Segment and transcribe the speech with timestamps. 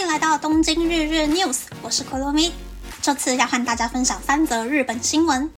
[0.00, 2.52] 迎来到东京日日 News，我是 Kuromi。
[3.02, 5.50] 这次要和大家分享三则日本新闻。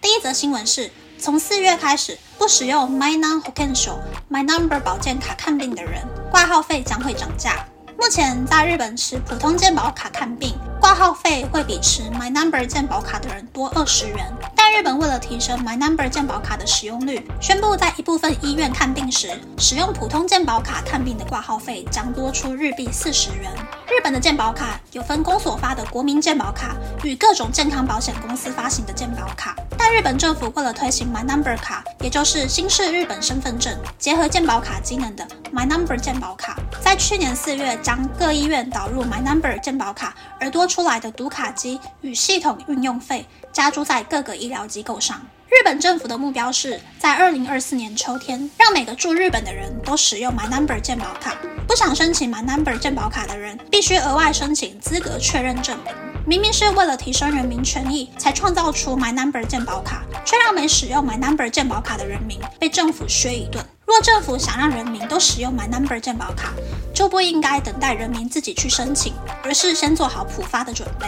[0.00, 0.88] 第一则新闻是，
[1.18, 3.98] 从四月开始，不使用 My Num Hokensho
[4.30, 7.66] My Number 保健卡看病的人，挂号费将会涨价。
[7.98, 14.32] 目前在日本持普通健保卡看病，挂号费会比持 My Number 健保卡的人多二十元。
[14.66, 23.48] 在日本为了提升 My Number 健保卡的使用率，宣布在一部分医院看病时，使用普通健保卡看病的挂号费将多出日币四十元。
[23.88, 26.74] 日本的健保卡有分公所发的国民健保卡
[27.04, 29.54] 与各种健康保险公司发行的健保卡。
[29.78, 35.24] 但日本政府为了推行 My Number 卡，也就是新式日本身份证结合健保卡机能的
[35.54, 43.24] My Number 健保卡，在去年四月将各医院导入 My Number 健保卡而多出来的读卡机与系统运用费
[43.56, 45.18] 加注在各个医疗机构上。
[45.48, 51.34] 日本政府的目标是在二零二四年秋天，让每个住日本的人都使用 My Number 健保卡。
[51.66, 55.94] 不想申请 My Number 健保卡的人，必须额外申请资格确认证明。
[56.26, 63.64] 明明是为了提升人民权益才创造出 My Number 健保卡，却让没使用 My Number 健保卡的人民被政府削一顿。
[63.86, 66.52] 若政府想让人民都使用 My Number 健保卡，
[66.92, 71.06] 就不应该等待人民自己去申请，而是先做好普发的准备。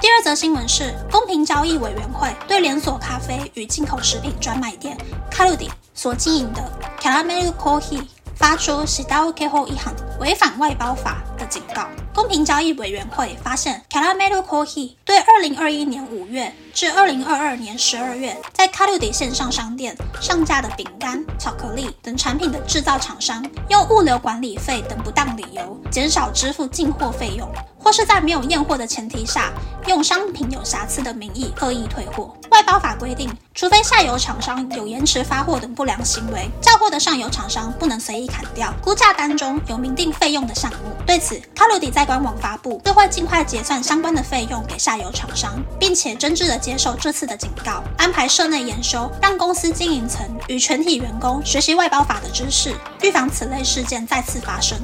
[0.00, 4.98] 第二则新闻是，公平交易委员会对连锁咖啡与进口食品专卖店
[5.30, 6.68] Caludi 所经营的
[7.00, 8.02] Caramel Coffee
[8.34, 11.88] 发出 “Shidao k o 一行违反外包法的警告。
[12.14, 27.48] 公平交易委员会发现，Caramel Coffee 对2021年5月至2022年12月在 Kaludi 线上商店上架的饼干、巧克力等产品的制造厂商，用物流管理费等不当理由，减少支付进货费用。
[27.78, 29.52] 或是在没有验货的前提下，
[29.86, 32.36] 用商品有瑕疵的名义恶意退货。
[32.50, 40.78] 外包法规定，除非下游厂商有延迟发货等不良行为，叫货的上游厂商不能随意砍掉估价单中有明定费用的项目。
[41.06, 54.78] 对此，卡鲁迪在官网发布，会尽快结算相关的费用给下游厂商，并且真挚地接受这次的警告，安排社内研修，让公司经营层与全体员工学习外包法的知识，预防此类事件再次发生。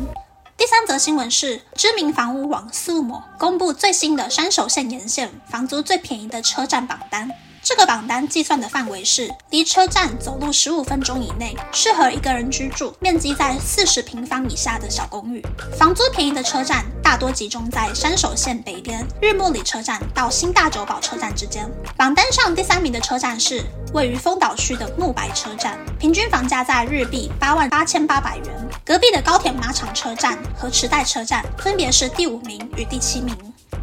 [0.57, 7.31] 第三则新闻是，知名房屋网速某公布最新的山手线沿线房租最便宜的车站榜单。
[7.65, 15.41] 这个榜单计算的范围是离车站走路十五分钟以内，适合一个人居住，面积在四十平方以下的小公寓。
[15.79, 21.65] 房租便宜的车站大多集中在山手线北边日暮里车站到新大久保车站之间。
[21.97, 23.63] 榜单上第三名的车站是
[23.93, 28.47] 位于丰岛区的木白车站，平均房价在日币八万八千八百元。
[28.85, 33.37] 隔壁的高田马场车站和池袋车站分别是第五名与第七名。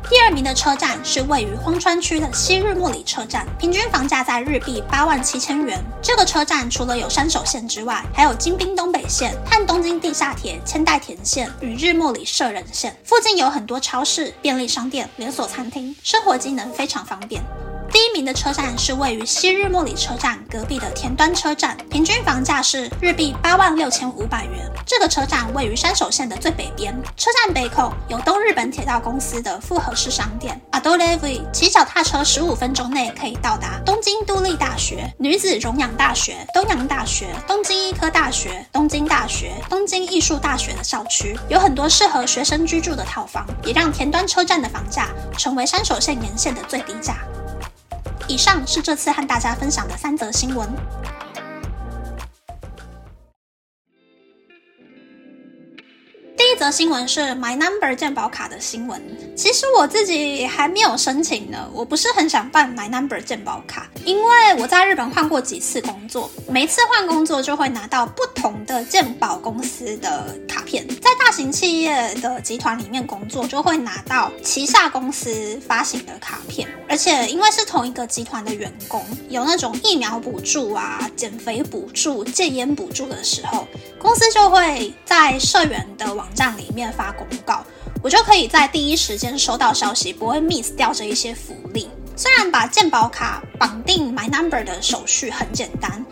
[0.07, 5.77] 第二名的车站是位于荒川区的西日暮里车站，平均房价在日币八万七千元。
[6.01, 12.95] 这个车站除了有山手线之外，还有京滨东北线和东京地下铁千代田线与日暮里社人线。
[13.03, 17.43] 附近有很多超市、便利商店、连锁餐厅，生活机能非常方便。
[17.91, 24.69] 第一名的车站是位于西日莫里车站隔壁的田端车站，平均房价是日币八万六千五百元。
[24.85, 45.07] 这个车站位于山手线的最北边，车站北口有东日本铁道公司的复合式商店 Adolevi，骑脚踏车十五分钟内可以到达东京都立大学、女子荣养大学、东洋大学、东京医科大学、东京大学、东京艺术大学的校区，有很多适合学生居住的套房，也让田端车站的房价
[45.37, 47.17] 成为山手线沿线的最低价。
[48.29, 50.69] 以上是这次和大家分享的三则新闻。
[56.59, 59.01] 则新闻是 My Number 健保卡的新闻。
[59.33, 70.85] 其实我自己还没有申请呢，我不是很想办 My Number 健保卡，因为我在日本换过几次工作，每次换工作就会拿到不同的健保公司的卡片。
[70.95, 83.65] 在大型企业的集团里面工作，就会拿到旗下公司发行的卡片，而且因为是同一个集团的员工，有那种疫苗补助啊、减肥补助、戒烟补助的时候，
[83.99, 87.63] 公司就会在社员的网站里面发公告，
[88.01, 91.89] 我就可以在第一时间收到消息，不会 miss 掉这一些福利。
[92.15, 96.03] 虽然把健保卡绑定 My Number 的手续很简单，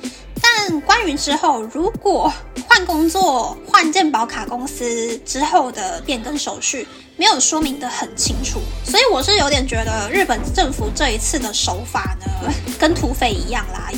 [0.42, 2.31] 但关于之后如果
[2.68, 13.90] 换工作、换健保卡公司之后的变更手续，没有说明的很清楚，所以我是有点觉得日本政府这一次的手法呢，跟土匪一样啦。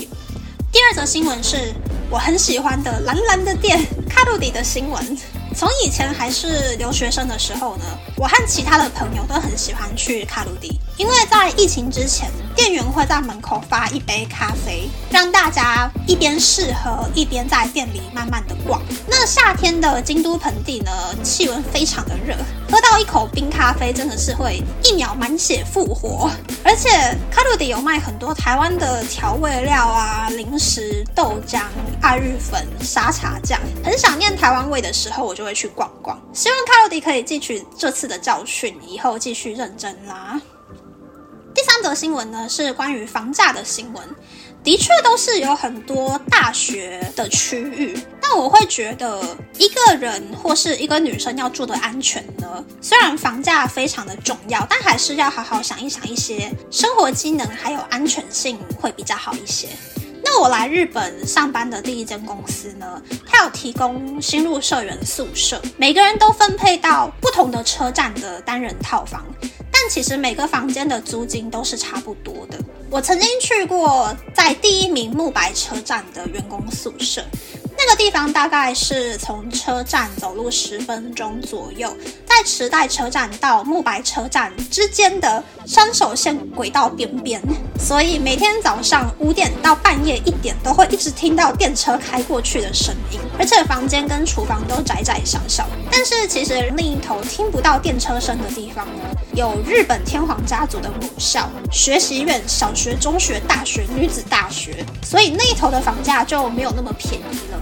[0.72, 1.74] 第二则新闻是
[2.12, 3.80] 我很喜欢的蓝蓝的店
[4.10, 5.18] 卡路里的新闻。
[5.56, 7.84] 从以前还是留学生的时候呢，
[8.18, 18.82] 我和其他的朋友都很喜欢去卡路里，因为在疫情之前，店员会在门口发一杯咖啡，让大家一边试喝一边在店里慢慢的逛。
[19.08, 20.92] 那夏天的京都盆地呢，
[21.24, 22.36] 气温非常的热，
[22.70, 26.30] 喝到一口冰咖啡真的是会一秒满血复活。
[26.62, 26.90] 而且
[27.32, 31.62] 卡路迪有卖很多台湾的调味料啊、零食、豆浆、
[32.02, 36.22] 爱玉粉、沙茶酱，很想念台湾味的时候，我就会去逛逛。
[36.34, 40.42] 希望卡路迪可以汲取这次的教训，以后继续认真啦。
[41.80, 44.04] 第三则新闻呢，是关于房价的新闻。
[44.62, 49.24] 的确都是有很多大学的区域，但我会觉得
[49.58, 59.70] 一个人或是一个女生要住的安全呢，虽然房价非常的重要，但还是要好好想一想一些生活机能还有安全性会比较好一些。
[60.22, 69.26] 那我来日本上班的第一间公司呢，它有提供新入社员宿舍，每个人都分配到不同的车站的单人套房，
[69.90, 72.60] 其实每个房间的租金都是差不多的。
[72.92, 77.26] 我曾经去过在第一名木白车站的员工宿舍。
[77.82, 81.96] 那个地方大概是从车站走路十分钟左右，
[82.26, 87.42] 在池袋车站到木白车站之间的山手线轨道边边，
[87.80, 95.66] 所以每天早上五点到半夜一点都会一直听到电车开过去的声音，而且房间跟厨房都窄窄小小。
[95.90, 98.86] 但是其实另一头听不到电车声的地方，
[99.34, 107.60] 有日本天皇家族的母校、学习院、小学、中学、大学、女子大学，所以那一头的房价就没有那么便宜了。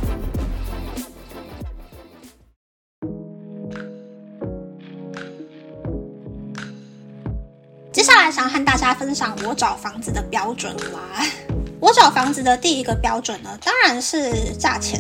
[8.28, 11.26] 接下来想和大家分享我找房子的标准啦。
[11.80, 15.00] 我找房子的第一个标准呢，当然是价钱。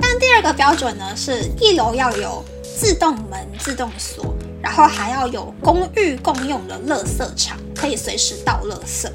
[0.00, 9.10] 但第二个标准呢，是一楼要有自动门、自动锁，然后还要有公寓共用的垃圾场，可以随时倒垃圾。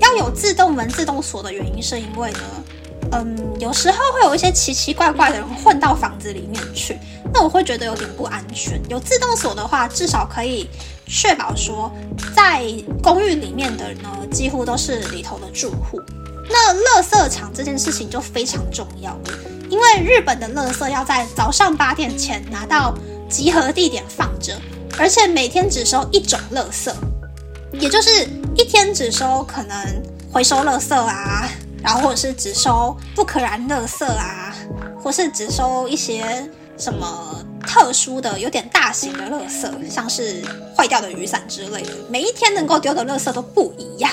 [0.00, 2.38] 要有自动门、自动锁的原因，是因为呢。
[3.12, 6.98] 嗯，有时候会有一些奇奇怪怪的人混到房子里面去，
[7.32, 8.80] 那我会觉得有点不安全。
[8.88, 10.68] 有自动锁的话，至少可以
[11.06, 11.90] 确保说，
[12.34, 12.64] 在
[13.02, 16.00] 公寓里面的呢，几乎都是里头的住户。
[16.48, 19.18] 那垃圾场这件事情就非常重要，
[19.68, 22.94] 因为日本的垃圾要在早上八点前拿到
[23.28, 24.56] 集合地点放着，
[24.98, 26.92] 而且每天只收一种垃圾，
[27.72, 29.76] 也就是一天只收可能
[30.32, 31.48] 回收垃圾啊。
[31.86, 34.52] 然后或者是只收不可燃垃圾啊，
[35.00, 40.42] 或是只收一些什么特殊的、有点大型的垃圾，像是
[40.76, 41.92] 坏掉的雨伞之类的。
[42.10, 44.10] 每一天能够丢的垃圾都不一样，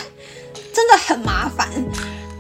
[0.71, 1.67] 真的很麻烦。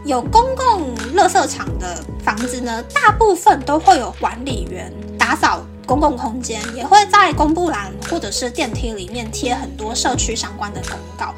[0.05, 11.33] 有公共垃圾场的房子呢，大部分都会有管理员打扫公共空间，也会在公布栏或者是电梯里面贴很多社区相关的公告。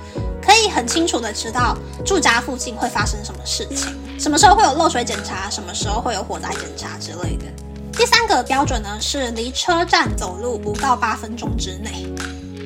[0.45, 1.75] 可以很清楚的知道
[2.06, 7.45] 住家附近会发生什么事情，什么时候会有漏水检查，什么时候会有火灾检查之类的。
[7.92, 12.06] 第三个标准呢是离车站走路不到八分钟之内，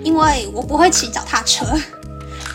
[0.03, 1.65] 因为我不会骑脚踏车，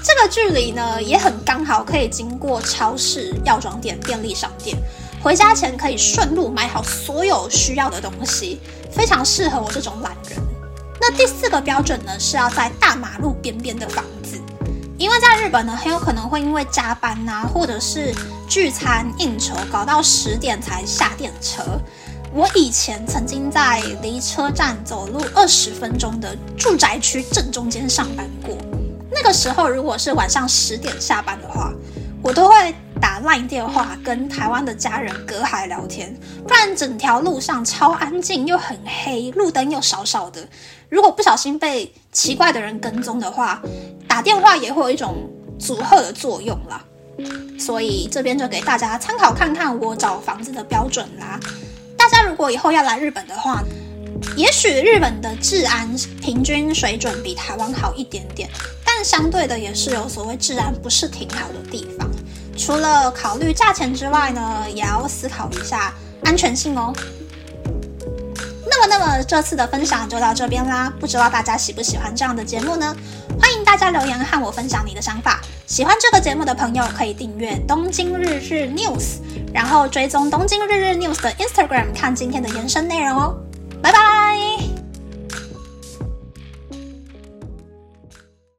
[0.02, 4.76] 这个距离呢也很刚好可以经过超市、药妆店、便利商店，
[5.22, 8.60] 回家前可以顺路买好所有需要的东西，
[8.90, 10.38] 非常适合我这种懒人。
[11.00, 14.23] 那第四个标准呢是要在大马路边边的房子。
[14.96, 18.14] 因为在日本呢，很有可能会因为加班呐，或者是
[18.48, 21.62] 聚餐应酬，搞到十点才下电车。
[22.32, 28.56] 我以前曾经在离车站走路二十分钟的住宅区正中间上班过。
[29.10, 31.72] 那个时候，如果是晚上十点下班的话，
[32.22, 40.48] 我都会打 LINE 电话跟台湾的家人隔海聊天，不然整条路上超安静又很黑，路灯又少少的。
[40.88, 43.60] 如果不小心被奇怪的人跟踪的话，
[44.14, 45.28] 打电话也会有一种
[45.58, 46.84] 阻吓的作用啦。
[47.58, 51.40] 所以这边就给大家参考看看我找房子的标准啦。
[51.96, 53.60] 大家如果以后要来日本的话，
[54.36, 55.92] 也许日本的治安
[56.22, 58.48] 平均水准比台湾好一点点，
[58.84, 62.08] 但相对的也是有所谓治安不是挺好的地方。
[62.56, 65.92] 除了考虑价钱之外呢，也要思考一下
[66.22, 66.94] 安全性哦。
[68.88, 70.92] 那么，这次的分享就到这边啦。
[71.00, 72.94] 不知道大家喜不喜欢这样的节目呢？
[73.40, 75.40] 欢迎大家留言和我分享你的想法。
[75.66, 79.18] 喜欢这个节目的朋友可以订阅东京日日 News，
[79.52, 83.34] 然后追踪东京日日 News 的 Instagram 看今天的延伸内容哦。
[83.82, 84.13] 拜拜。